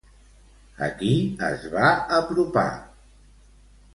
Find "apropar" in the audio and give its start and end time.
2.21-2.65